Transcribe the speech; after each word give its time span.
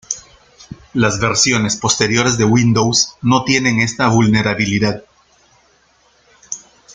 Las 0.95 1.19
versiones 1.19 1.77
posteriores 1.77 2.35
de 2.39 2.43
Windows 2.43 3.17
no 3.21 3.43
tienen 3.43 3.81
esta 3.81 4.07
vulnerabilidad. 4.07 5.03